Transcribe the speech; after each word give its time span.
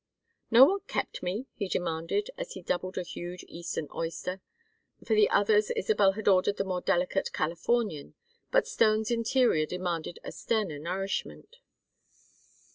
"Know 0.49 0.65
what 0.65 0.87
kept 0.87 1.21
me?" 1.21 1.45
he 1.53 1.67
demanded, 1.67 2.31
as 2.35 2.53
he 2.53 2.63
doubled 2.63 2.97
a 2.97 3.03
huge 3.03 3.45
Eastern 3.47 3.87
oyster 3.93 4.41
for 5.05 5.13
the 5.15 5.29
others 5.29 5.69
Isabel 5.69 6.13
had 6.13 6.27
ordered 6.27 6.57
the 6.57 6.63
more 6.63 6.81
delicate 6.81 7.31
Californian, 7.33 8.15
but 8.51 8.65
Stone's 8.67 9.11
interior 9.11 9.67
demanded 9.67 10.17
a 10.23 10.31
sterner 10.31 10.79
nourishment. 10.79 11.57